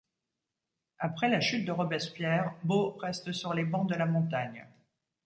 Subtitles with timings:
[0.97, 4.67] Après la chute de Robespierre, Bô reste sur les bancs de la Montagne.